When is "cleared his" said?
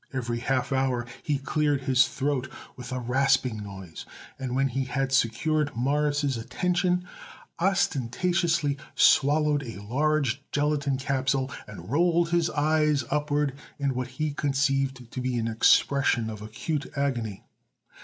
1.37-2.07